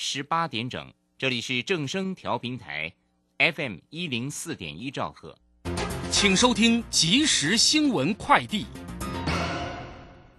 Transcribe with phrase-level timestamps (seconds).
[0.00, 2.94] 十八点整，这里是正声调频台
[3.36, 5.36] ，FM 一零四点一兆赫，
[6.12, 8.64] 请收听即时新闻快递。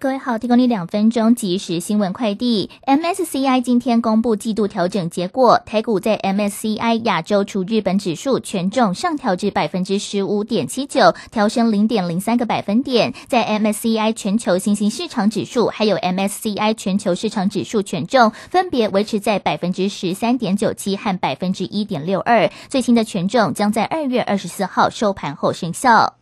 [0.02, 2.70] 各位好，提供你两分钟即时新闻快递。
[2.86, 13.14] MSCI 今天公布季度调整结果，台股在 MSCI 亚洲除日本指数权重上调至百分之十五点七九，调升零点零三个百分点。
[13.28, 22.50] 在 MSCI 全球新兴市场指数还有 MSCI 全球市场指数权重分别维持在百分之十三点九七和百分之一点六二。
[22.70, 26.19] 最新的权重将在二月二十四号收盘后生效。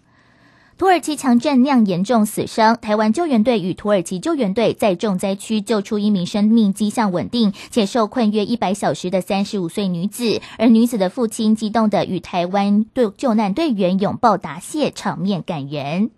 [0.77, 16.12] 土耳其强震酿严重死伤，台湾救援队与土耳其救援队在重灾区救出一名生命迹象稳定且受困约一百小时的三十五岁女子，而女子的父亲激动的与台湾队救难队员拥抱答谢，场面感人。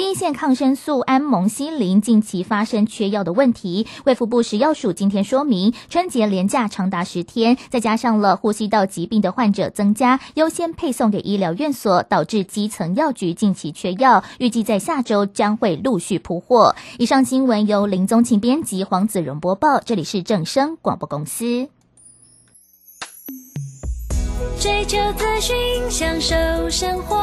[0.00, 16.74] 第一线抗生素安蒙西林近期发生缺药的问题，卫福部食药署今天说明，春节连假长达十天，再加上了呼吸道疾病的患者增加，优先配送给医疗院所，导致基层药局近期缺药，预计在下周将会陆续铺货。
[16.96, 21.68] 以上新闻由林宗庆编辑，黄子荣播报，这里是正声广播公司。
[24.58, 25.54] 追求资讯，
[25.90, 26.34] 享受
[26.70, 27.22] 生活。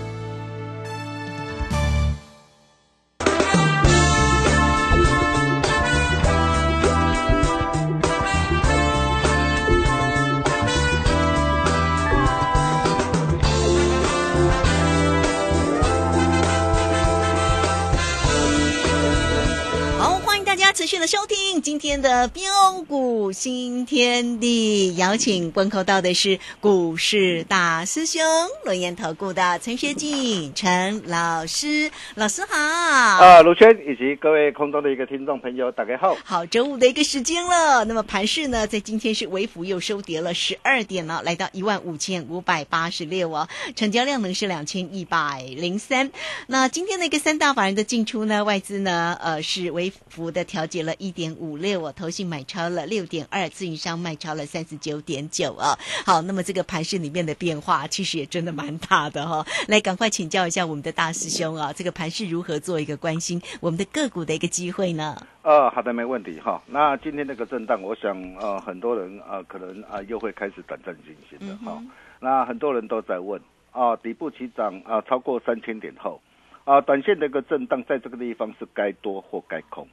[20.91, 28.21] 续的收听今天的标股新天地，邀请观看到的是股市大师兄
[28.65, 32.57] 罗岩投顾的陈学进陈老师，老师好。
[32.57, 36.17] 啊，卢轩以及各位空中的一个听众朋友，大家好。
[36.25, 37.85] 好，周五的一个时间了。
[37.85, 43.47] 那么盘市呢，在今天是微幅又收跌了十二点了，来到一万五千五百八十六哦，
[43.77, 46.11] 成交量呢是两千一百零三。
[46.47, 50.67] 那今天的一个三大法人的进出呢，外资呢，呃，是微幅的调。
[50.67, 55.77] 调节了一点五六哦，投信买超了六点二，自营商卖超了三十九点九哦。
[56.03, 59.45] 好，那么这个盘市里面的变化其实也真的蛮大的哈。
[59.67, 65.15] 来，赶快请教一下我们的大师兄啊，这个盘市如何做一个关心我们的个股的一个机会呢？
[65.43, 66.59] 呃，好的，没问题哈。
[66.65, 71.79] 那今天那个震荡，我想呃，很多人呃，可能啊又会开始短暂进行的哈。
[72.19, 73.39] 那很多人都在问
[73.71, 76.19] 啊，底部起涨啊超过三千点后
[76.63, 79.87] 啊，短线的一个震荡在这个地方是该多或该空？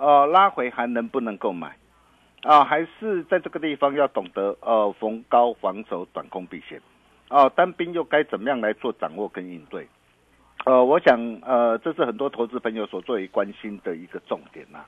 [0.00, 1.76] 呃，拉回还能不能够买？
[2.42, 6.80] 啊，还是在这个地方要懂得呃逢高防守，短空避险。
[7.28, 9.86] 哦，单兵又该怎么样来做掌握跟应对？
[10.64, 14.78] 呃，我想呃，这是很多投资朋友所最为关心的一个重点呐。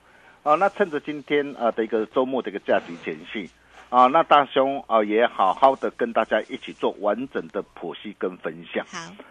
[0.43, 3.51] 啊，那趁着今天啊的一个周末的一个假期前夕。
[3.93, 8.87] 啊，那大兄啊，也好好的跟大家一起做完整的剖析跟分享。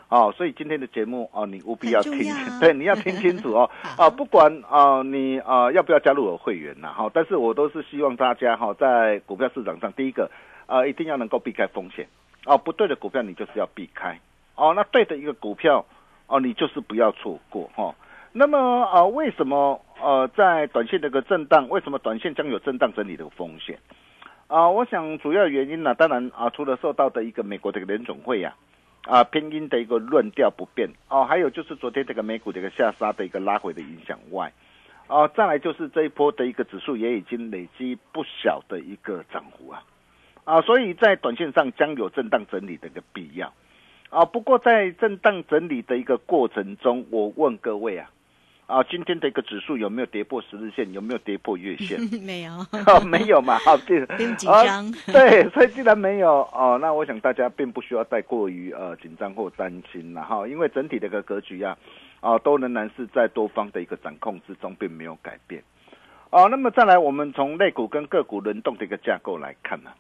[0.07, 2.31] 好，哦，所以今天的节目啊，你务必要听，
[2.61, 3.67] 对，你要听清楚哦。
[3.97, 6.93] 啊，不管啊，你啊要不要加入我会员呐？
[6.95, 10.29] 哈，但是我都是希望大家哈，在股票市场上，第一个
[10.67, 12.07] 啊，一定要能够避开风险。
[12.45, 14.19] 哦，不对的股票你就是要避开。
[14.53, 15.83] 哦，那对的一个股票
[16.27, 17.95] 哦，你就是不要错过哈。
[18.31, 23.79] 那么啊，为什么呃，在短线的一个震荡，为什么短线将有震荡整理的风险？
[24.51, 28.53] 啊，我想主要原因呢，当然啊，除了受到的一个美国的联总会呀，
[29.05, 34.51] 啊偏鹰的一个论调不变哦，还有就是昨天这个美股这个下杀的一个拉回的影响外，
[35.07, 39.85] 哦，再来就是这一波的一个指数也已经累积不小的一个涨幅啊，
[40.43, 43.53] 啊，所以在短线上将有震荡整理的一个必要
[44.09, 44.25] 啊。
[44.25, 48.11] 不过在震荡整理的一个过程中，我问各位啊，
[48.71, 50.89] 啊，今天的一个指数有没有跌破十日线？
[50.93, 51.99] 有没有跌破月线？
[52.23, 52.53] 没有，
[52.87, 54.89] 哦，没有嘛，好，这不用紧啊张。
[55.11, 61.77] 对，所以既然没有哦，那我想大家并不需要太过于呃紧张或担心了哈，因为整体的一个格局啊，
[62.21, 65.61] 啊，都仍然是在多方的一个掌控之中，并没有改变。
[66.29, 69.91] 哦，那么再来，我们从类股跟个股轮动的一个架构来看呢、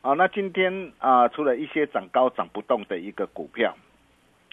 [0.00, 3.76] 啊，那今天啊，除了一些涨高涨不动的一个股票，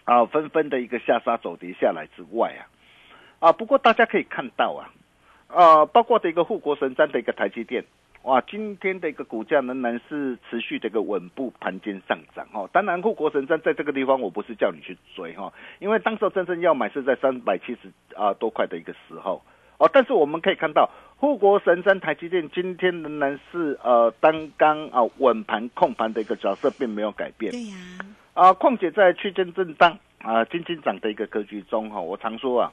[0.03, 2.67] 啊，纷纷的一个下杀走跌下来之外啊，
[3.41, 4.93] 啊，不过大家可以看到啊，
[5.47, 7.83] 呃，包括的一个护国神山的一个台积电，
[8.21, 12.69] 哇，今天的一个股价仍然是持续的一个稳步盘间上涨哦。
[12.71, 19.41] 当然，护国神山在这个地方，我不是叫你去追哈、哦，因为当时候真正要买是在三百七十啊多块的一个时候
[19.79, 19.89] 哦。
[19.91, 27.51] 但是我们可以看到，护国神山台积电今天仍然是呃单刚啊稳盘控盘的一个角色，并没有改变。
[27.51, 27.75] 对呀、
[28.35, 32.71] 啊，况且在区间震荡啊、金金涨的一个格局中哈、我常说啊，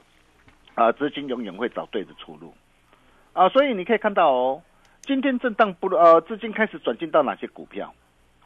[0.79, 2.53] 啊，资金永远会找对的出路。
[3.33, 4.61] 啊，所以你可以看到哦，
[5.01, 7.93] 今天震荡不呃，资金开始转进到哪些股票？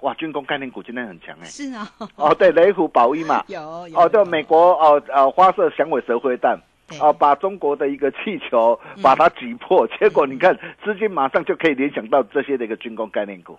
[0.02, 4.00] 哇，军工概念股今天很强哎、是啊，哦，对，雷虎宝一嘛， 有有。
[4.00, 6.60] 哦，对，美国哦呃花色响尾蛇灰弹。
[6.88, 7.00] 对。
[7.00, 13.58] 啊，把中国的一个气球把它挤破， 结果你看资金马上就可以联想到这些的一个军工概念股，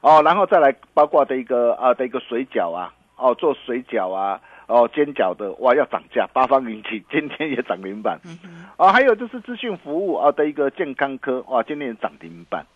[0.00, 12.66] 哦，然后再来包括的一个啊的一个水饺啊，哦做水饺啊，哦尖角的哇要涨价，八方云集 今天也涨停板，嗯哼，啊，还有就是资讯服务啊的一个健康科哇今天也涨停板，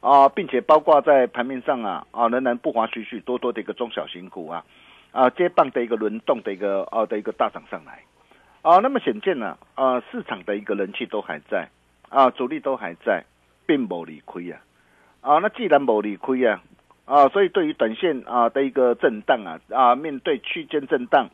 [0.00, 4.64] 啊，并且包括在盘面上啊啊仍然不乏许许多多的一个中小型股啊
[5.12, 8.02] 啊接棒的一个轮动的一个啊的一个大涨上来。
[8.62, 11.68] 啊，那么显见呢，啊，市场的一个人气都还在，
[12.08, 13.24] 啊，主力都还在，
[13.64, 14.60] 并没理亏啊，
[15.20, 16.60] 啊，那既然没理亏啊，
[17.08, 21.28] 啊，所以对于短线啊的一个震荡啊，啊，面对区间震荡，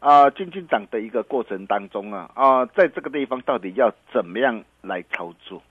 [0.00, 5.62] 啊，金金涨的一个过程当中啊，啊，在这个地方到底要怎么样来操作？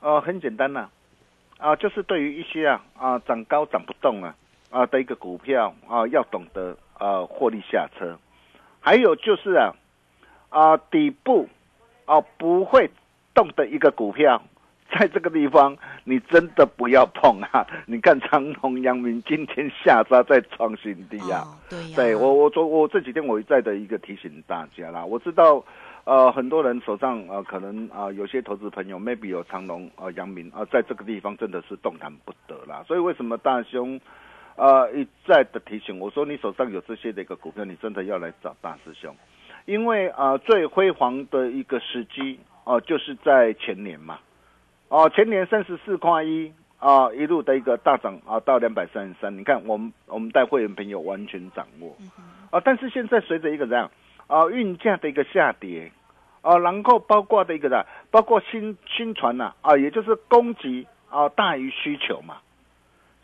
[0.00, 0.88] 啊，很简单呐、
[1.58, 4.34] 啊，就是对于一些啊啊涨高涨不动啊
[4.70, 8.18] 啊的一个股票啊，要懂得啊获利下车，
[8.80, 9.72] 还有就是啊。
[10.48, 11.48] 啊，底部
[12.06, 12.88] 啊不会
[13.34, 14.40] 动的一个股票，
[14.98, 17.66] 在这个地方你真的不要碰啊！
[17.86, 21.42] 你看长隆、阳明今天下杀在创新低啊！
[21.44, 25.64] 哦，对呀、对我，我昨我这几天我一再的一个提醒大家啦，我知道。
[26.08, 32.80] 呃，很多人手上呃，可能啊、呃，有些投资朋友 maybe 有长隆啊、呃、阳明啊、呃，在这个地方真的是动弹不得啦。
[32.86, 34.00] 所以为什么大兄
[34.54, 39.12] 呃一再的提醒我说，你手上有这些的一个股票，你真的要来找大师兄。
[39.64, 44.20] 因为啊、呃，最辉煌的一个时机哦、呃，就是在前年嘛，
[44.88, 49.36] 哦、呃，前年三十四块一啊，一路的一个大涨啊、呃，到两百三十三。
[49.36, 51.90] 你看，我们我们带会员朋友完全掌握
[52.50, 53.90] 啊、呃，但是现在随着一个这样
[54.26, 55.90] 啊、呃、运价的一个下跌
[56.40, 62.36] 啊、呃，然后包括的一个的，包括新新船呐啊，也就是供给啊大于需求嘛，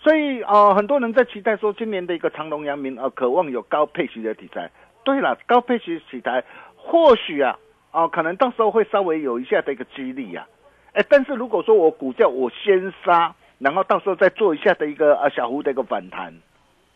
[0.00, 4.70] 所以啊、呃，很多人在期待说今年的一个长隆、阳明啊，渴望有高配息的题材。
[5.04, 6.44] 对了，高配息题材
[6.76, 7.58] 或许啊，
[7.90, 10.46] 啊，可能到时候会稍微有一下的一个激励啊，
[10.94, 16.34] 哎，但是如果说我股价我先杀，然后到时候再做一下的一个啊小幅的一个反弹，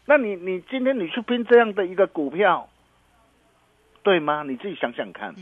[0.05, 2.69] 那你你今天你去拼这样的一个股票，
[4.03, 4.43] 对吗？
[4.47, 5.35] 你自己想想看，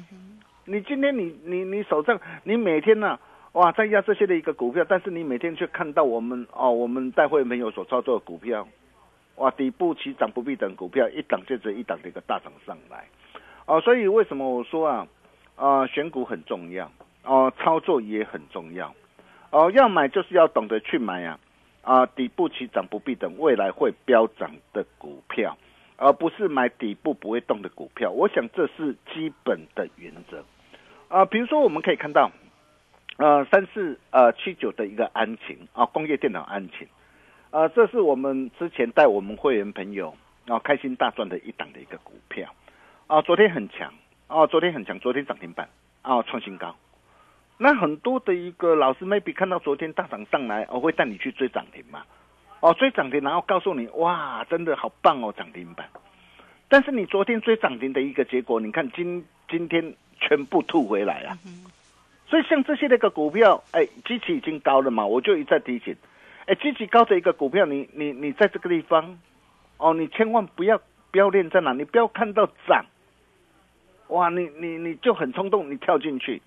[0.65, 3.21] 你今天你你你手上你每天呢、啊，
[3.53, 8.67] 哇，在压这些的一个股票，但是你每天却看到我们哦，我们带会朋友所操作的股票。
[9.37, 13.05] 哇，底部起涨不必等股票一档接着一档的一个大涨上来，
[13.67, 15.09] 哦，所以为什么我说啊，
[15.57, 16.89] 啊、呃，选股很重要，
[17.25, 18.95] 哦、操作也很重要，
[19.51, 21.39] 哦、要买就是要懂得去买啊，
[21.83, 25.57] 啊、底部起涨不必等，未来会飙涨的股票，
[25.97, 28.11] 而不是买底部不会动的股票。
[28.11, 30.45] 我想这是基本的原则，
[31.09, 32.31] 啊、比如说我们可以看到，
[33.17, 36.87] 呃，三四呃七九的一个安情啊，工业电脑安情。
[37.51, 40.15] 呃，这是我们之前带我们会员朋友
[40.47, 42.53] 啊、开心大赚的一档的一个股票
[43.07, 43.95] 啊、昨天很强
[44.27, 45.69] 啊、昨天很强，昨天涨停板
[46.03, 46.75] 啊，创新高。
[47.57, 52.03] 那很多的一个老师 maybe 看到昨天大涨上来，我、哦、会带你去追涨停嘛？
[52.61, 55.89] 哦，追涨停，然后告诉你哇，真的好棒哦，涨停板。
[56.69, 61.39] 但是你昨天追涨停的一个结果，你看今今天全部吐回来啊。
[62.27, 65.95] 所以像这些那个股票，哎，基期已经高了嘛，我就一再提醒。
[66.47, 69.19] 哎，基期高的一个股票，你你你在这个地方，
[69.77, 70.81] 哦，你千万不要
[71.13, 72.85] 不要戀在哪，你不要看到涨，
[74.09, 76.43] 哇，你你你就很冲动，你跳进去，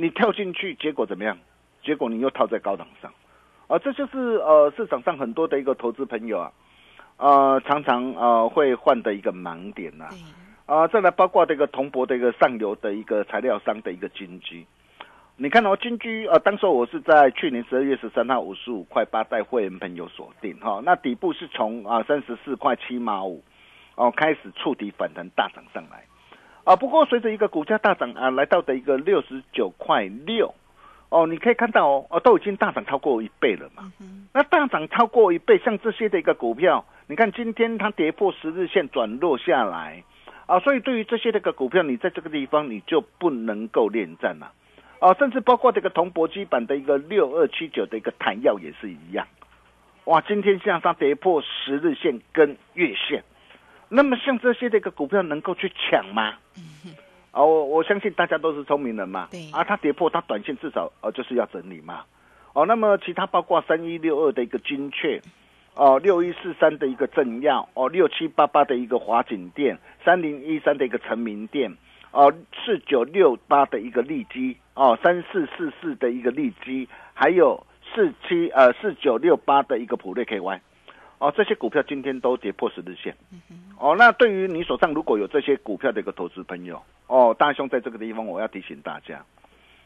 [0.00, 1.36] 你跳进去，结果怎么样？
[1.82, 3.12] 结果你又套在高档上，
[3.66, 6.52] 啊，这就是呃市场上很多的一个投资朋友啊，
[7.18, 10.08] 呃常常呃会患的一个盲点呐、
[10.64, 14.66] 啊，再来包括这个铜箔的一个上游的一个材料商的一个金居，
[15.36, 23.42] 你看哦，金居呃，当时我是在去年十二月十三号五十五块八带会员朋友锁定哈、那底部是从啊三十四块七毛五
[23.96, 26.04] 哦开始触底反弹大涨上来，
[26.70, 30.54] 啊，不过随着一个股价大涨啊，来到的一个六十九块六。
[31.08, 33.92] 哦，你可以看到哦，哦，都已经大涨超过一倍了嘛。
[34.32, 40.04] 那大涨超过一倍，像这些的一个股票，你看今天它跌破十日线转弱下来，
[40.46, 44.52] 啊，所以对于这些的一个股票，你在这个地方你就不能够恋战了，
[45.00, 49.26] 啊，甚至包括这个铜箔基板的一个六二七九的一个弹药也是一样，
[50.04, 53.24] 哇，今天向上跌破十日线跟月线，
[53.90, 56.34] 那么像这些的一个股票能够去抢吗？
[57.32, 59.50] 哦，我我相信大家都是聪明人嘛，对。
[59.52, 62.04] 啊，它跌破，它短线至少呃就是要整理嘛，
[62.54, 65.20] 哦，那么其他包括三一六二的一个精确，
[65.74, 71.76] 哦，六一四三的一个正耀，哦，六七八八的一个华景店，三零一三的一个成名店，
[72.10, 72.32] 哦，
[72.64, 80.58] 四九六八的一个利基，哦，三四四四的一个利基，还有四七呃四九六八的一个普瑞 KY，
[81.20, 83.14] 哦，这些股票今天都跌破十日线。
[83.78, 89.22] 哦，那对于你手上如果有这些股票的一个投资朋友，哦，大兄在这个地方我要提醒大家，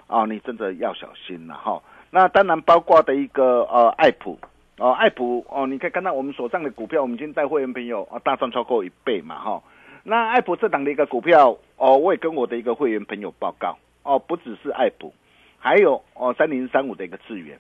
[0.07, 1.83] 啊，你真的要小心了哈。
[2.11, 4.39] 那当然包括的一个呃爱普，
[4.79, 9.61] 哦，爱普哦，你可以看到我们手上的股票，我们已经带会员朋友啊大赚超过一倍嘛哈。
[10.05, 15.13] 那爱普这档的一个股票，哦，我也跟我的一个会员朋友报告，哦，不只是爱普，
[15.59, 17.59] 还有哦三零三五的一个资源，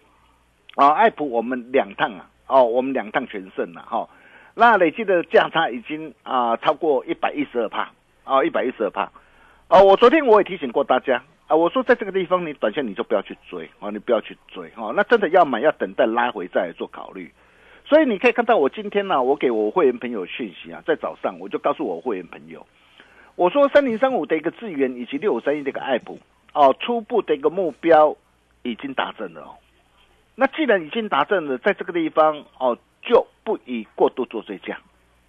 [0.76, 4.08] 啊，爱普我们两趟啊，哦，我们两趟全胜了哈。
[4.54, 7.90] 那累计的价差已经啊、超过一百一十二帕
[8.24, 9.10] 啊，一百一十二帕。
[9.68, 17.32] 啊，我昨天我也提醒过大家啊，我说在这个地方你短线你就不要去追啊，你不要去追哈、那真的要买要等待拉回再来做考虑。
[17.86, 22.66] 所以你可以看到我今天呢、我给我会员朋友讯息啊，在早上我就告诉我会员朋友，
[23.36, 26.18] 我说三零三五的一个资源以及六五三一的一个爱普
[26.52, 28.16] 哦，初步的一个目标
[28.62, 29.56] 已经达成了。
[30.36, 34.78] 那既然已经达阵了，在这个地方哦，就不宜过度做追加，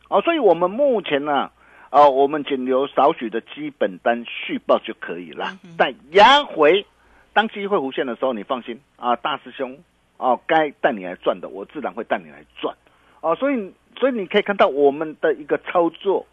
[0.09, 1.51] 哦，所以我们目前呢，
[1.91, 5.57] 哦，我们仅留少许的基本单续报就可以了。
[5.77, 6.85] 但压回
[7.33, 9.77] 当机会弧线的时候，你放心啊，大师兄
[10.17, 12.75] 哦，该带你来赚的，我自然会带你来赚。
[13.21, 16.25] 哦，所以所以你可以看到我们的一个操作，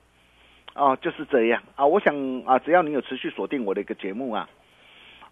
[0.75, 1.85] 哦，就是这样啊。
[1.85, 2.15] 我想
[2.47, 4.49] 啊，只要你有持续锁定我的一个节目啊，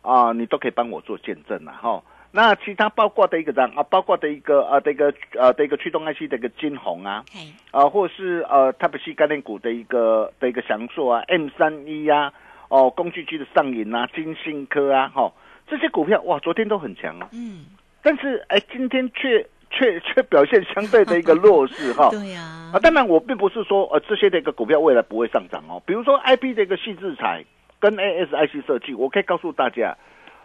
[0.03, 2.03] 啊，你都可以帮我做见证了哈。
[2.33, 3.71] 那其他包括的一个这样？
[3.75, 7.41] 啊，包括的一个呃的一个呃的一个驱动 IC 的一个金红啊，嘿，
[7.73, 12.33] 啊，或是呃 Type C 概念股的一个的一个翔硕啊，M 三一啊，
[12.69, 15.33] 哦，工具机的上影啊，金信科啊，哈、
[15.67, 17.67] 这些股票哇，昨天都很强啊，嗯，
[18.03, 22.11] 但是哎，今天却却却表现相对的一个弱势 哈。
[22.11, 22.71] 对呀。
[22.73, 27.45] 啊，，当然我并不是说呃这些的一个股票未来不会上涨哦，比如说 I P 的一个细制材
[27.81, 29.97] 跟 A S I C 设计，我可以告诉大家，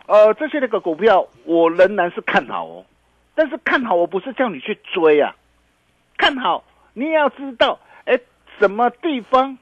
[0.08, 2.86] 呃这些的一个股票我仍然是看好哦，
[3.34, 5.36] 但是看好我不是叫你去追啊，
[6.18, 8.20] 看好你也要知道，哎
[8.60, 9.58] 什么地方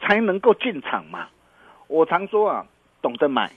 [0.00, 1.28] 才能够进场嘛？
[1.86, 2.66] 我常说啊，
[3.02, 3.50] 懂得买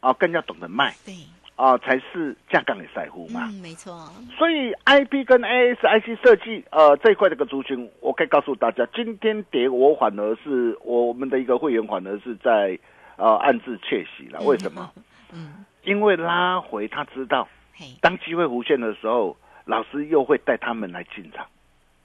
[0.00, 1.14] 啊，更要懂得卖对，
[1.56, 3.42] 啊，才是架杠的赛乎嘛。
[3.44, 12.78] 嗯，没错，所以 I P 跟 A S I C 设计呃这一块这个族群，我可以告诉大家，今天跌我反而是我们的一个会员反而是在
[13.16, 14.40] 呃暗自窃喜了。
[14.40, 14.90] 为什么？
[15.32, 21.46] 嗯，因为拉回他知道，嘿，当机会弧线的时候，老师又会带他们来进场。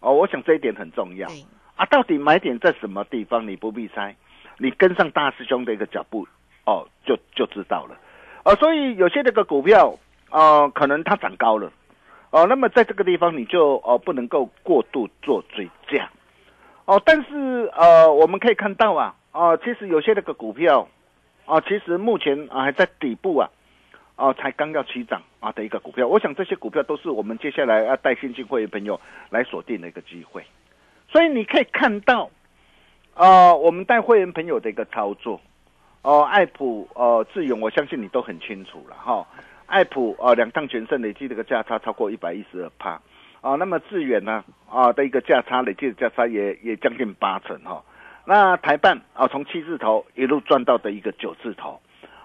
[0.02, 1.28] 哦，我想这一点很重要，
[1.76, 1.86] 啊。
[1.86, 3.48] 到底买点在什么地方？
[3.48, 4.16] 你不必猜，
[4.58, 6.28] 你跟上大师兄的一个脚步，
[6.66, 7.98] 哦，就就知道了。
[8.46, 9.94] 哦，所以有些这个股票，
[10.32, 11.72] 呃，可能它涨高了，
[12.32, 16.10] 哦，那么在这个地方你就哦不能够过度做追加，
[16.86, 20.88] 哦，但是呃，我们可以看到啊，哦，其实有些那个股票，
[21.46, 23.50] 啊，其实目前啊还在底部啊，
[24.20, 29.00] 哦，才刚要起涨啊的一个股票，我想这些股票都是我们接下来要带新进会员朋友
[29.30, 30.44] 来锁定的一个机会，
[31.08, 32.30] 所以你可以看到，
[33.14, 35.40] 呃，我们带会员朋友的一个操作，
[36.02, 39.26] 哦，爱普呃智勇，我相信你都很清楚了哈。
[39.68, 43.02] 爱普呃两趟全胜累计这个价差超过一百一十二帕，
[43.40, 47.82] 啊，那么致远呢啊的一个价差累计的价差也也将近八成哈。
[48.26, 51.80] 那台办啊从七字头一路赚到的一个九字头，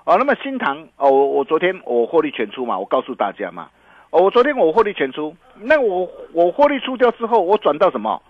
[0.05, 3.69] 哦，那么新塘哦，我我昨天我获利全出嘛，我告诉大家嘛，
[4.11, 8.23] 哦，我昨天我获利全出，那我我获利出掉之后，我转到什么？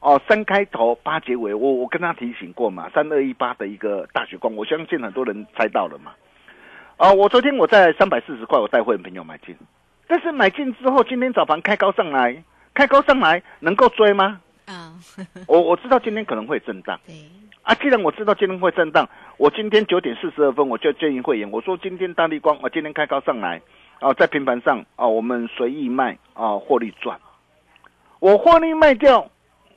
[0.00, 6.12] 哦，三开头八结尾，我我跟他提醒过嘛，三二一八的一个大血光，我相信很多人猜到了嘛。
[6.96, 9.56] 啊，我昨天我在三百四十块，我带会员朋友买进，
[10.08, 12.42] 但是买进之后，今天早盘开高上来，
[12.74, 14.40] 开高上来能够追吗？
[14.66, 14.92] 啊，
[15.48, 17.14] 我我知道今天可能会震荡对，
[17.62, 19.08] 啊，既然我知道今天会震荡，
[19.42, 23.60] 我今天九点四十二分我就建议会员，我说今天大力光，我今天开高上来，
[23.98, 27.18] 啊，在平盘上啊，我们随意卖啊，获利赚。
[28.20, 29.28] 我获利卖掉，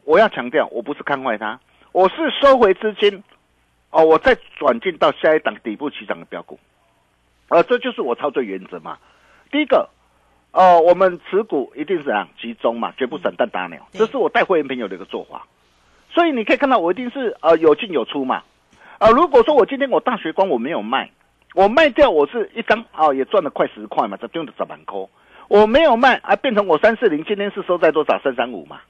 [0.04, 1.60] 我要强调，我不是看坏它，
[1.94, 3.24] 我是收回资金，
[3.90, 6.60] 哦，我再转进到下一档底部起涨的标股，
[7.48, 9.00] 啊，这就是我操作原则嘛。
[9.52, 9.90] 第一个，
[10.52, 15.48] 呃，我们持股一定是怎样集中嘛，绝不散弹打鸟，对这是我带会员朋友的一个做法。
[16.12, 18.44] 所以你可以看到，我一定是呃有进有出嘛。
[18.98, 21.10] 啊、如果说我今天我大学光我没有卖，
[21.54, 25.00] 我卖掉我是一张啊、也赚了快十块嘛，这丢的十万块。
[25.48, 28.20] 我没有卖啊，变成我三四零，今天是收在多少？
[28.20, 28.82] 三三五嘛。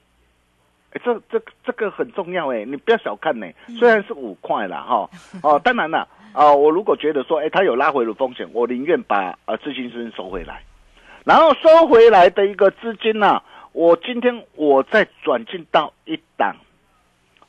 [0.92, 3.46] 哎，这这这个很重要哎，你不要小看呢。
[3.78, 5.10] 虽然是五块啦哈，
[5.42, 10.62] 哦， 当然了啊，我如果觉得说，哎，它有拉回的风险，我宁愿把呃资金先收回来，
[11.24, 16.56] 然后收回来的一个资金呢、我今天我再转进到一档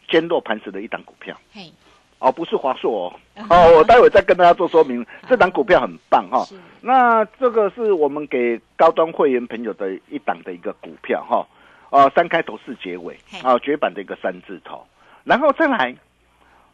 [0.09, 1.39] 坚若磐石的一档股票。
[1.53, 1.71] 嘿，
[2.19, 3.13] 哦，不是华硕哦，
[3.49, 5.05] 哦，我待会再跟大家做说明。
[5.27, 6.55] 这档股票很棒哈、是。
[6.81, 11.45] 那这个是我们给高端会员朋友的一档的一个股票哈，
[11.89, 14.85] 呃，三开头四结尾嘿啊、绝版的一个三字头，
[15.23, 15.95] 然后再来，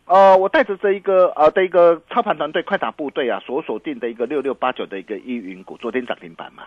[0.06, 6.64] 呃，我带着这一个呃的一个操盘团队快打部队啊所锁定的一个六六八九的一个依云股，昨天涨停板嘛。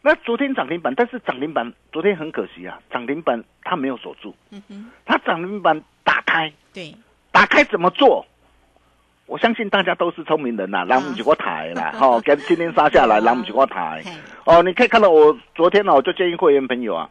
[0.00, 6.94] 那昨天涨停板，但是涨停板昨天很可惜啊，涨停板它没有锁住，嗯哼，它涨停板打开，对，
[7.38, 8.26] 打开怎么做？
[9.26, 14.02] 我相信大家都是聪明人呐、让不起我台啦， 哈、跟今天杀下来，让不起我台。
[14.44, 17.08] 哦，你可以看到我昨天呢、我就建议会员朋友啊，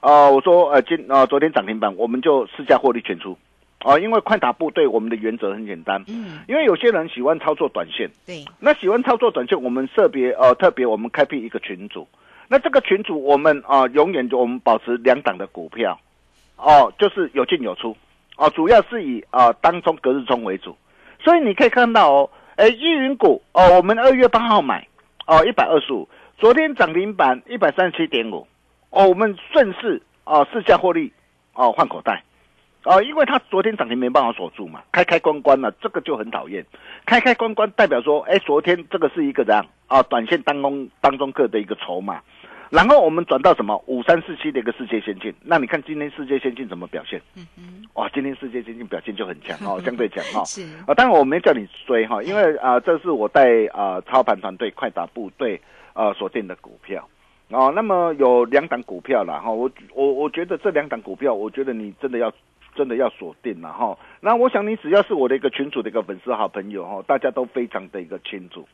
[0.00, 3.36] 呃，我说呃今呃昨天涨停板，我们就市价获利全出。
[3.84, 12.08] 哦，因为快打部队，我们的原则很简单，嗯，因为有些人喜欢操作短线，对，那喜欢操作短线，我们特别呃特别我们开辟一个群组，
[12.48, 16.00] 那这个群组我们啊、呃永远就我们保持两档的股票，
[16.56, 17.94] 哦，就是有进有出，
[18.36, 20.76] 哦，主要是以啊、当中隔日冲为主，
[21.20, 24.86] 所以你可以看到哦，哎，易云股哦，我们二月八号买
[25.26, 28.46] 哦一百二十五，昨天涨停板一百三十七点五，
[28.90, 31.12] 哦，我们顺势啊试价获利
[31.54, 32.22] 哦换口袋。
[32.84, 36.64] 哦，因为它昨天涨停没办法锁住嘛，开开关关了，这个就很讨厌。
[37.04, 40.00] 开开关关代表说，哎，昨天这个是一个怎样啊？
[40.04, 42.20] 短线当中当中各的一个筹码，
[42.70, 47.20] 然后我们转到什么五三四七的一个世界先进，那你看今天世界先进怎么表现？
[47.36, 47.62] 嗯哼，
[47.94, 50.44] 哇，今天世界先进表现就很强哦， 相对强哈。
[50.44, 55.60] 是，啊，当然我没叫你追哈，因为啊、这是我带啊、操盘团队快打部队
[55.94, 57.08] 呃锁定的股票。
[57.50, 62.32] 哦，那么有两档股票了哈，我我我觉得这两档股票，我觉得你真的要
[62.74, 63.96] 真的要锁定了哈。
[64.20, 68.66] 那我想你只要是我的一个群主的一个粉丝好朋友哈，大家都非常的一个清楚。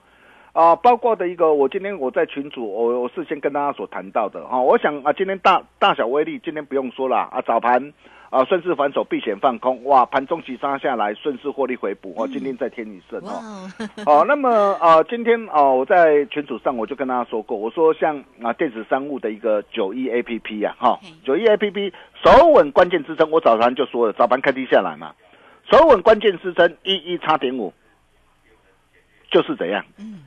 [0.52, 7.92] 啊，包括的一个，我今天我在群组，我我事先跟大家所谈到的哈、我想啊，今天大大小威力，今天不用说了啊，早盘
[8.28, 13.72] 啊顺势反手避险放空，哇，盘中急杀下来，顺势获利回补哦，今天再添一胜哇哦。
[14.04, 21.90] 哦，哦，那么呃，今天啊、我在群组上我就跟大家说过，我说像啊电子商务的一个九一 A P P 呀、哈嘿，九一 A P P
[22.22, 25.14] 首稳关键支撑，我早盘就说了，早盘开低下来嘛，
[25.70, 27.72] 首稳关键支撑一一叉点五，
[29.30, 30.24] 就是怎样，嗯，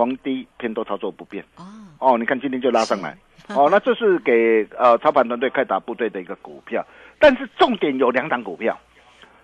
[0.00, 1.44] 黄低偏多操作不变。
[1.56, 1.64] 哦，
[1.98, 3.14] 哦，你看今天就拉上来，
[3.48, 6.82] 哦，那这是给呃操盘团队开打部队的一个股票，
[7.18, 8.78] 但是重点有两档股票，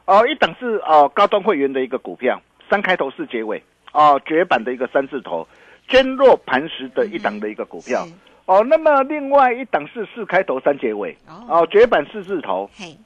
[0.07, 2.41] 哦，一档是呃高端会员的一个股票，
[2.71, 5.47] 三开头四结尾，哦，绝版的一个三字头，
[5.91, 8.13] 坚若磐石的一档的一个股票，是。
[8.47, 12.97] 哦，那么另外一档是四开头三结尾，哦，哦，绝版四字头，嘿，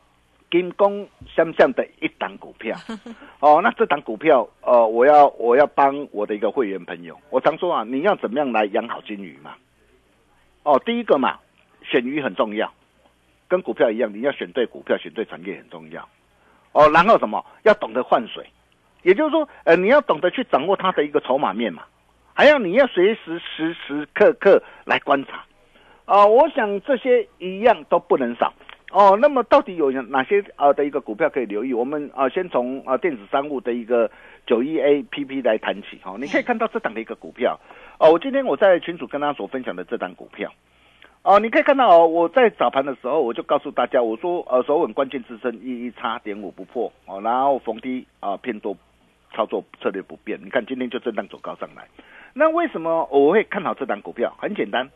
[0.50, 2.76] 金工相向的一档股票，
[3.40, 9.54] 哦，那这档股票，呃，我要我要帮我的一个会员朋友，我常说啊，你要怎么样来养好金鱼嘛？
[10.64, 11.38] 哦，第一个嘛，
[11.82, 12.72] 选鱼很重要，
[13.48, 16.08] 跟股票一样，你要选对股票，选对产业很重要。
[16.72, 17.44] 哦，然后什么？
[17.62, 18.44] 要懂得换水，
[19.02, 21.84] 也就是说，呃，你要懂得去掌握它的一个筹码面嘛，
[22.34, 25.44] 还要你要随时时时刻刻来观察。
[26.06, 28.52] 啊、我想这些一样都不能少。
[28.90, 31.72] 哦，那么到底有哪些呃的一个股票可以留意？
[31.72, 34.10] 我们啊、呃先从啊、呃电子商务的一个
[34.46, 36.18] 九一 A P P 来谈起哈、哦。
[36.18, 37.60] 你可以看到这档的一个股票
[37.98, 40.52] 哦，我今天我在群主跟大家所分享的这档股票
[41.22, 48.76] 哦，你可以看到哦，我在早盘的时候我就告诉大家，我说呃首稳关键支撑一一叉点五不破哦，然后逢低啊、偏多
[49.32, 50.40] 操作策略不变。
[50.42, 51.86] 你看今天就震荡走高上来，
[52.34, 54.34] 那为什么我会看好这档股票？
[54.40, 54.90] 很简单。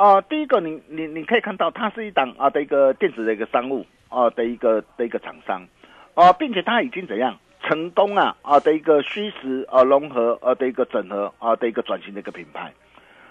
[0.00, 5.68] 啊、第一个你你你可以看到，它是一档啊的一个电子的一个商务啊的一个的一个厂商，
[6.14, 12.72] 啊，并且它已经怎样成功啊啊的一个虚实啊融合啊的一个整合啊的一个转型的一个品牌，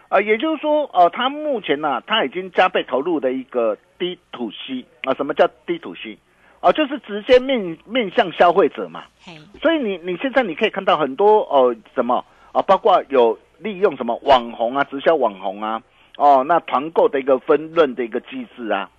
[0.10, 6.20] 啊，也就是说，呃，它目前呢、它已经加倍投入的一个 D to C 啊，什么叫 D to C
[6.60, 6.72] 啊？
[6.72, 9.06] 就是直接面面向消费者嘛。
[9.26, 15.82] 嘿，所以你你现在你可以看到很多哦、什么啊，包括有利用什么网红啊、直销网红啊，
[16.20, 18.90] 哦，那团购的一个分润的一个机制啊，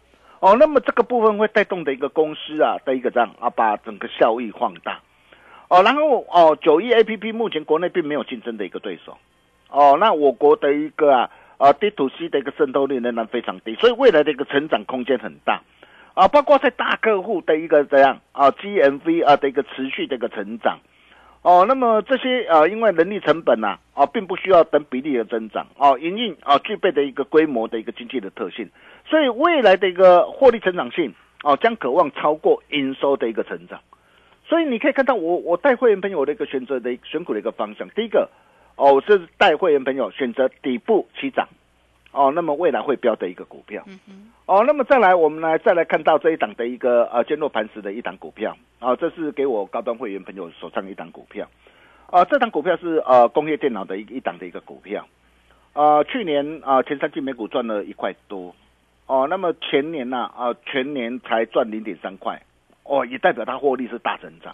[0.40, 5.00] 哦，那么这个部分会带动的一个公司啊的一个这样啊，把整个效益放大。
[5.68, 9.18] 哦，然后哦，九一 A P P 目前国内并没有竞争的一个对手，
[9.68, 15.60] 哦，那我国的一个啊啊 D to C 的一个渗透率仍然非常低，所以未来的一个成长空间很大，
[16.14, 20.78] 啊，包括在大客户的一个这样啊 G M V 啊的一个持续的一个成长，
[21.42, 28.68] 哦，那么这些呃，因为人力成本呐啊，并不需要等比例的增长哦，营运啊具备的一个规模的一个经济的特性，
[29.06, 33.80] 所以未来的一个获利成长性哦，将渴望超过营收的一个成长。
[34.46, 38.28] 所以你可以看到我我带会员朋友的一个选择的选股的一个方向，第一个
[38.76, 41.48] 哦是带会员朋友选择底部起涨，
[42.12, 51.48] 哦，那么未来会标的一个股票，嗯哦，那么再来我们来再来看到这一档的一个呃坚若磐石的一档股票，啊、这是给我高端会员朋友手上的一档股票，
[52.10, 55.06] 啊、这档股票是呃工业电脑的一一档的一个股票，
[55.72, 58.52] 呃去年啊、前三季每股赚了一块多，
[59.06, 62.42] 哦，那么前年呢啊、全年才赚零点三块，
[62.82, 64.52] 哦，也代表它获利是大增长。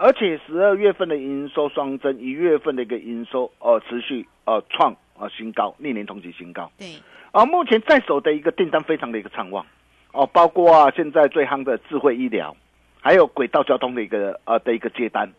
[0.00, 6.70] 嘿，而且十二月份的营收双增，一月份的一个营收呃持续呃创呃新高，历年同期新高。
[6.78, 6.86] 对，
[7.32, 9.64] 啊，目前在手的一个订单非常的一个畅旺，
[10.12, 12.56] 哦，包括啊现在最夯的智慧医疗，
[13.00, 15.30] 还有轨道交通的一个呃的一个接单，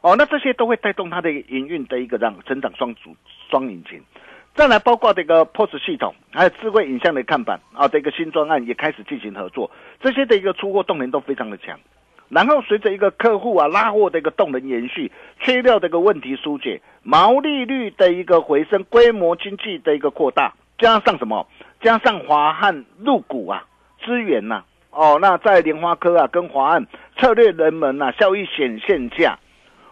[0.00, 3.16] 哦，那这些都会带动它的营运的一个让成长双主
[3.50, 4.00] 双引擎。
[4.54, 9.68] 再来包括这个 POS 系统，还有智慧影像的看板啊的一个新专案也开始进行合作，
[10.00, 11.76] 这些的一个出货动能都非常的强。
[12.28, 21.46] 然后随着一个客户啊拉货的一个动能延续，缺料的一个问题疏解，毛利率的一个回升，规模经济的一个扩大，加上什么？
[21.80, 23.64] 加上华汉入股啊，
[24.04, 26.86] 资源呐、哦，那在莲花科啊跟华汉
[27.18, 29.38] 策略人们呐、效益显现下，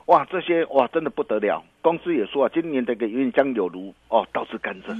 [0.06, 1.62] 哇，这些哇真的不得了。
[1.82, 4.96] 公司也说啊，今年的一个营运将有如哦倒吃甘蔗，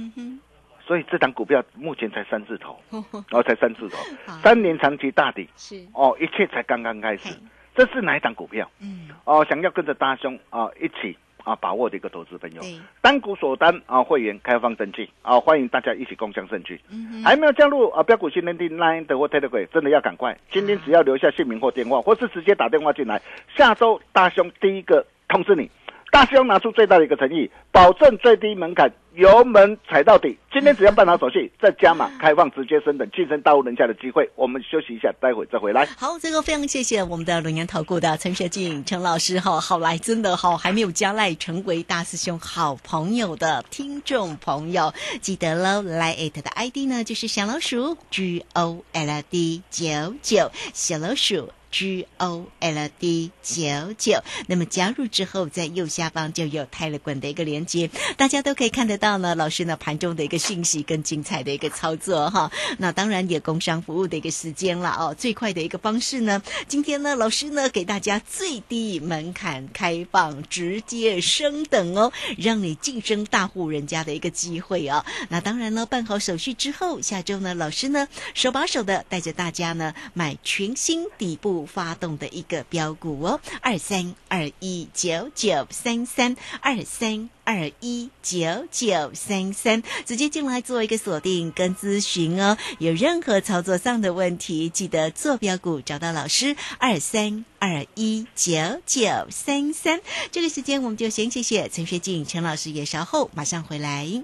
[0.85, 3.97] 所以这档股票目前才三字头，哼，哦才三字头，
[4.41, 7.29] 三年长期大底，是，哦一切才刚刚开始。
[7.29, 7.35] 嘿。
[7.75, 8.69] 这是哪一档股票？
[8.79, 16.79] 嗯，哦，想要跟着大兄啊一起啊把握的一个投资朋友，对，单股锁单啊会员开放登记啊，欢迎大家一起共享盛举。
[16.91, 23.19] 嗯哼，还没有加入啊标股新天地 Line 的或 Telegram，真的要赶快，今天只要留下姓名或电话，或是直接打电话进来，
[23.55, 25.67] 下周大兄第一个通知你。
[26.13, 30.37] 大兄拿出最大的一个诚意，保证最低门槛，油门踩到底。
[30.51, 34.29] 今天只要办好手续，再加码开放直接升等晋升大户人家的机会。
[34.35, 35.87] 我们休息一下，待会再回来。
[35.97, 51.49] 好，这个非常谢谢我们的龙岩投顾的陈学进陈老师哈，好来真的哈，还没有加赖成为大师兄好朋友的听众朋友，记得喽，来 at 的 ID 呢就是小老鼠 G O L D 九九，小老鼠。
[51.73, 59.33] G O L D 九九，那么加入之后，在右下方就有泰勒滚的一个连接，大家都可以看得到呢。
[59.33, 65.15] 老师呢盘中的一个讯息跟精彩的一个操作哈，那当然也工商服务的一个时间了哦。
[65.17, 75.03] 最快的一个方式呢，今天呢老师呢给大家最低门槛开放，直接升等哦，让你晋升大户人家的一个机会哦。
[75.29, 87.29] 那当然呢，办好手续之后，下周呢老师呢手把手的带着大家呢买全新底部发动的一个标股哦，二三二一九九三三二三。
[87.45, 92.57] 二一九九三三，直接进来做一个锁定跟咨询哦。
[92.79, 99.99] 有任何操作上的问题，记得做标股找到老师二三二一九九三三。
[100.31, 104.23] 这个时间我们就先谢谢陈学静陈老师，也稍后马上回来。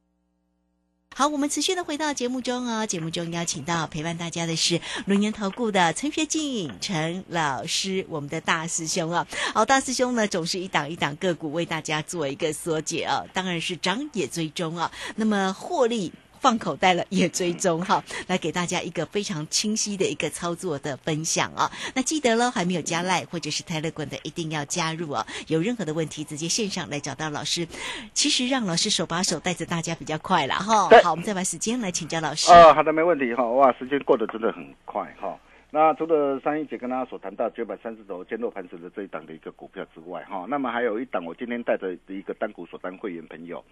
[1.13, 2.85] 好，我们持续的回到节目中哦。
[2.87, 9.27] 节目中邀请到陪伴大家的是轮研投顾的陈学进陈老师，我们的大师兄啊。
[9.53, 14.89] 好，大师兄呢总是一档一档个股为大家做一个缩解啊，当然是涨也追踪啊。
[15.17, 16.13] 那么获利。
[16.41, 21.71] 放口袋了也追踪哈，来给大家一个非常清晰的一个操作的分享啊。
[21.93, 25.23] 那记得喽，还没有加赖或者是泰勒滚的，一定要加入哦。
[25.47, 27.67] 有任何的问题，直接线上来找到老师。
[28.13, 30.89] 其实让老师手把手带着大家比较快了哈。
[31.03, 32.51] 好，我们再把时间来请教老师。
[32.51, 33.43] 啊，好的，没问题哈。
[33.43, 35.37] 哇，时间过得真的很快哈。
[35.69, 43.63] 那除了上一节跟大家所谈到九百三十头坚若磐石的这一档的一个股票之外哈，那么还有一档我今天带着一个单股所单会员朋友。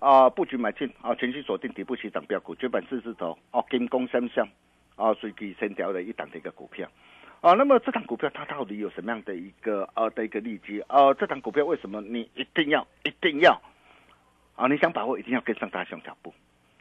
[0.00, 4.48] 啊，布局买进啊，全期锁定底部起涨标股，绝版四字头哦，金光相向
[4.96, 6.88] 啊，随机先调了一档的一个股票
[7.42, 7.52] 啊。
[7.52, 11.12] 那么这档股票它到底有什么样的一个呃的一个利基啊？
[11.12, 13.60] 这档股票为什么你一定要一定要
[14.56, 14.66] 啊？
[14.68, 16.32] 你想把握一定要跟上大熊脚步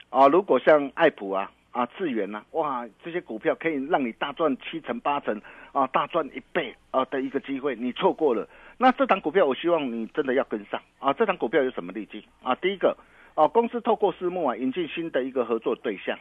[0.10, 0.28] 啊？
[0.30, 5.42] 如果像爱普啊啊智源呐，哇，这些股票可以让你大赚七成八成
[5.74, 8.48] 啊，大赚一倍啊的一个机会，你错过了。
[8.82, 11.12] 那这档股票，我希望你真的要跟上啊！
[11.12, 12.56] 这档股票有什么利基啊？
[12.56, 12.96] 第一个，
[13.36, 16.18] 哦，公司透过私募啊，引进新的一个合作对象，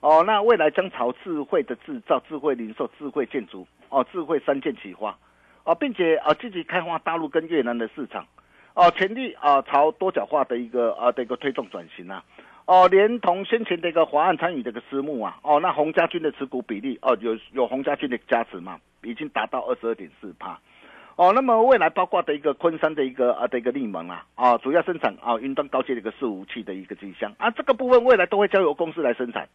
[0.00, 5.18] 哦，那未来将朝智慧的制造、智慧零售、智慧建筑、哦，智慧三件起发，
[5.64, 8.26] 哦，并且啊，积极开发大陆跟越南的市场，
[8.72, 12.24] 哦，全力啊，朝多角化的一个啊的一个推动转型啊，
[12.64, 20.58] 哦，连同先前的一个华岸参与这个私募啊，哦，那洪家军的持股比例哦，有有洪家军的加持嘛，已经达到二十二点四趴。
[21.18, 29.48] 哦，那么未来包括的一个昆山的一个啊的一个利盟啊啊，主要生产啊云端高阶的一个伺服器的一个机箱啊，这个部分未来都会交由公司来生产。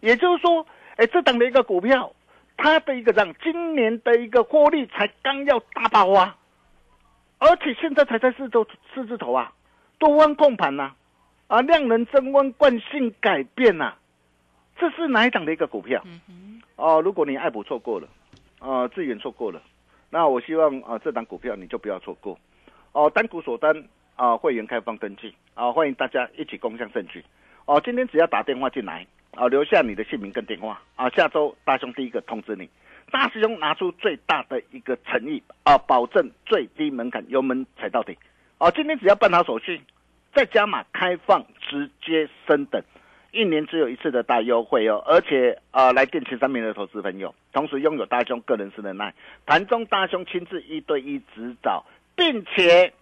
[0.00, 2.12] 也就是说，哎，这档的一个股票，
[2.56, 6.34] 它的一个让今年的一个获利才刚要大爆发，
[7.38, 9.52] 而且现在才在四周四字头啊，
[10.00, 10.94] 多方控盘呐，
[11.46, 13.94] 啊，量能增温，惯性改变呐，
[14.76, 16.02] 这是哪一档的一个股票？
[16.74, 18.08] 哦，如果你爱普错过了，
[18.58, 19.62] 啊，智远错过了。
[20.14, 22.38] 那我希望啊，这档股票你就不要错过，
[22.92, 23.74] 哦，单股锁单
[24.14, 25.34] 啊，会员开放登记。
[25.54, 27.24] 啊，欢迎大家一起共享盛举，
[27.64, 30.80] 哦，今天只要打电话进来啊，留下你的姓名跟电话。
[30.94, 32.70] 啊，下周大兄第一个通知你，
[33.10, 38.16] 大师兄拿出最大的一个诚意啊，保证最低门槛，油门踩到底，
[38.58, 39.80] 哦，今天只要办好手续，
[40.32, 42.80] 再加码开放直接升等。
[43.34, 49.12] 一年只有一次的大优惠哦，而且啊，来电前三名的投资朋友，同时拥有大兄个人私人耐
[49.44, 52.92] 盘中大兄亲自一对一指导，并且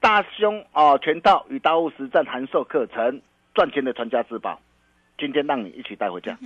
[0.00, 3.20] 大兄啊全套与大物实战函授课程，
[3.52, 4.60] 赚钱的传家之宝，
[5.18, 6.38] 今天让你一起带回家，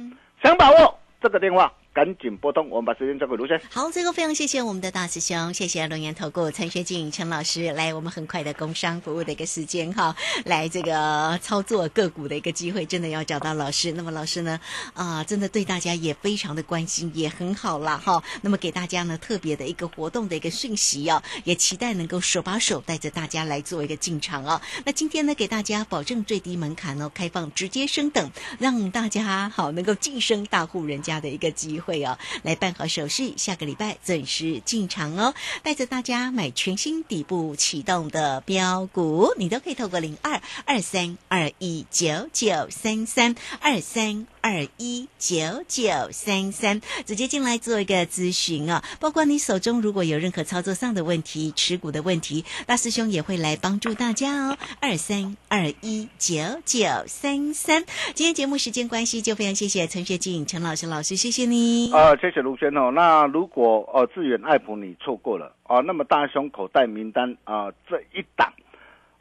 [0.42, 1.72] 想把握这个电话。
[1.98, 3.60] 赶紧拨通，我们把时间交给卢生。
[3.72, 13.90] 好，最后非常谢谢我们的大师兄，谢谢龙岩投顾陈学静陈老师来，我们很快的工商服务的一个时间哈，来这个操作个股的一个机会，真的要找到老师。
[13.90, 14.60] 那么老师呢，
[14.94, 18.22] 啊，真的对大家也非常的关心，也很好啦哈。
[18.42, 24.60] 那么给大家呢特别的一个活动的一个讯息哦，也期待能够手把手带着大家来做一个进场哦。
[24.84, 28.30] 那今天呢，给大家保证最低门槛哦，开放直接升等，
[28.60, 31.87] 让大家好能够晋升大户人家的一个机会。
[31.88, 44.26] 会哦，来办好手续，下个礼拜准时进场哦，带着大家买全新底部启动的标股，你都可以透过零二二三二一九九三三二三。
[44.40, 48.82] 二一九九三三，直接进来做一个咨询啊！
[49.00, 54.56] 包括你手中如果有任何操作上的问题、持股的问题，大师兄也会来帮助大家哦。
[54.80, 61.92] 二三二一九九三三，今天节目时间关系，就非常谢谢陈学静陈老师老师，谢谢你。
[61.92, 62.90] 啊，谢谢卢轩哦。
[62.90, 68.52] 那如果呃志远爱普你错过了哦，那么大兄口袋名单啊这一档。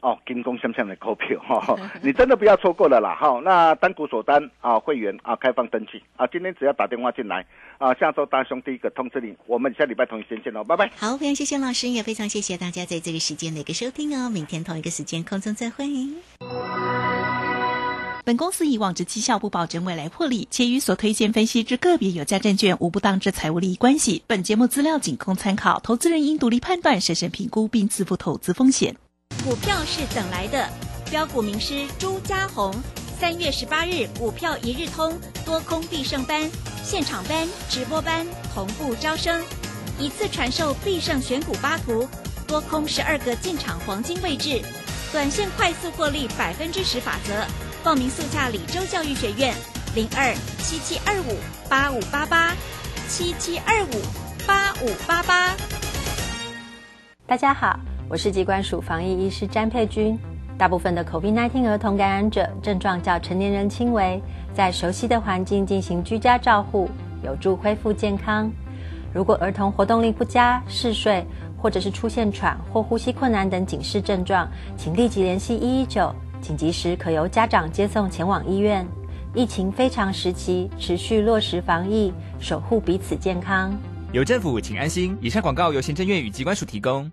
[0.00, 3.16] 哦，金工相向的股票哈， 你真的不要错过了啦！
[3.20, 7.44] 哈，那单股锁单啊，会员啊，开放登记啊，今天只要打电话进来
[7.78, 10.88] 啊，下周大兄第一个通知你，我们下礼拜同一时间见喽，拜拜。
[10.96, 15.84] 好，非常谢谢老师，也非常谢谢大家在这个时间的一个收听哦，明天同一个时间空中再会。
[18.24, 24.22] 本公司以往之绩效不保证未来获利，且与所推荐分析之个别有价证券无不当之财务利益关系。
[24.26, 28.94] 本节目资料仅供参考，投资人应独立判断、审慎评估并自负投资风险。
[29.48, 30.68] 股票是等来的，
[31.10, 32.70] 标股名师朱家红，
[33.18, 36.50] 三月十八日股票一日通多空必胜班
[36.84, 39.42] 现场班直播班同步招生，
[39.98, 42.06] 一次传授必胜选股八图，
[42.46, 44.60] 多空十二个进场黄金位置，
[45.12, 47.42] 短线快速获利百分之十法则，
[47.82, 49.54] 报名速洽李州教育学院
[49.94, 51.38] 零二七七二五
[51.70, 52.54] 八五八八
[53.08, 54.02] 七七二五
[54.46, 55.56] 八五八八。
[57.26, 57.80] 大家好，
[58.10, 60.18] 我是疾管署防疫医师詹佩君。
[60.56, 64.18] 大部分的 COVID-19 儿童感染者症状较成年人轻微，
[64.54, 66.88] 在熟悉的环境进行居家照护，
[67.22, 68.50] 有助恢复健康。
[69.12, 71.22] 如果儿童活动力不佳、嗜睡，
[71.58, 78.86] 或者是出现喘或呼吸困难等警示症状，请立即联系一一九，紧急时可由家长接送前往医院。
[79.34, 83.70] 疫情非常时期，持续落实防疫，守护彼此健康。
[84.12, 85.14] 有政府，请安心。
[85.20, 87.12] 以上广告由行政院与机关署提供。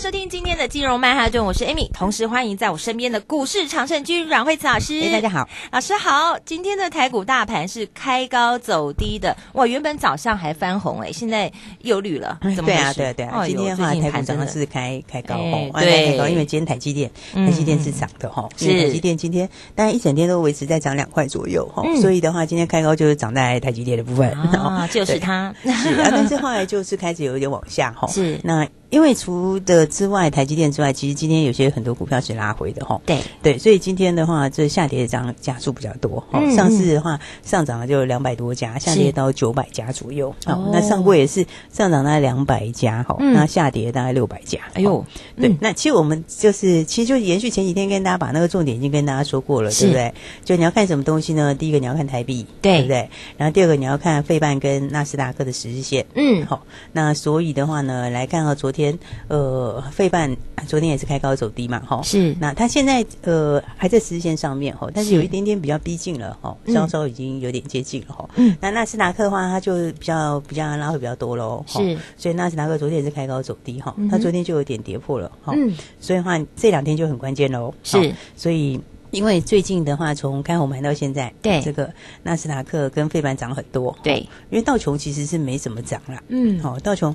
[0.00, 4.98] 收听今天的金融曼哈顿，我是 Amy，同时欢迎在我身边的股市常胜军阮慧慈老师。
[4.98, 6.38] 哎，大家好，老师好。
[6.42, 13.46] 今天的台股大盘是开高走低的，哇，原本早上还翻红哎，现在又绿了，怎么对啊，对啊，对啊。
[13.46, 25.54] 今天的话，台股早上是开开高哦，对，因为今天台积电，台积电是涨的哈，是台积电今天当然一整天都维持在涨两块左右哈，所以的话，今天开高就是涨在台积电的部分啊，就是它。
[25.62, 28.40] 是啊，但是后来就是开始有一点往下哈， 是。
[28.42, 28.66] 那。
[28.90, 33.00] 因为除的之外，台积电之外，其实今天有些很多股票是拉回的哈。
[33.06, 36.24] 对对，所以今天的话，这下跌的涨家数比较多。
[36.32, 36.50] 嗯。
[36.56, 40.34] 上市的话，上涨了就两百多家，下跌到九百家左右。
[40.46, 40.70] 哦。
[40.72, 44.58] 那上过也是上涨大概两百家哈，那下跌大概六百家。
[44.74, 45.04] 哎呦。
[45.36, 45.56] 对。
[45.60, 50.12] 那其实我们就是，其实就延续前几天跟大家把那个重点已经跟大家说过了，对不对？
[50.44, 51.54] 就你要看什么东西呢？
[51.54, 53.08] 第一个你要看台币，对不对？
[53.36, 56.06] 然后第二个你要看费半跟纳斯达克的十日线。
[56.16, 56.44] 嗯。
[56.46, 56.64] 好。
[56.92, 58.79] 那所以的话呢，来看到昨天。
[58.80, 60.34] 天，呃，费半
[60.66, 62.34] 昨天也是开高走低嘛，哈，是。
[62.40, 68.28] 那它现在呃还在十线上面哈，但是有一点点比较逼近了哈，稍稍已经有点接近了哈。
[68.36, 68.56] 嗯。
[68.60, 71.98] 那纳斯达克的话，它就比较比较拉会比较多喽，是。
[72.16, 75.52] 所以纳斯达克昨天也是开高走低哈，它昨天就有点跌破了哈。
[75.54, 75.74] 嗯。
[76.00, 77.74] 所以的话这两天就很关键喽。
[77.82, 78.14] 是。
[78.34, 78.80] 所以。
[79.12, 87.12] 因为最近的话，从开红盘到现在，对这个纳斯达克跟费半涨很多，对，因为道琼其实是没怎么涨啦，嗯，好，道琼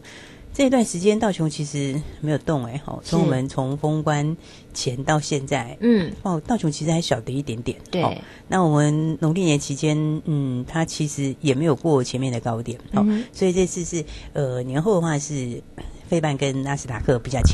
[0.56, 4.38] 这段时间道琼其实没有动，哎，好，从我们从封关
[4.74, 15.62] 前到现在，嗯，哦，道琼其实还小的一点点，对，那我们农历年期间，嗯，它其实也没有过前面的高点，好，所以这次是呃年后的话是
[16.08, 17.54] 费半跟纳斯达克比较强。